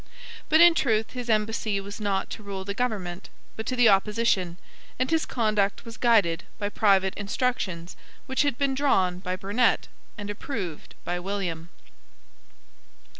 [0.49, 4.57] But in truth his embassy was not to the government, but to the opposition;
[4.97, 10.31] and his conduct was guided by private instructions which had been drawn by Burnet, and
[10.31, 11.69] approved by William.